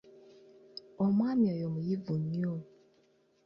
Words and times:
Omwani 1.03 1.45
oyo 1.55 1.67
muyivu 1.73 2.13
nnyo. 2.21 2.53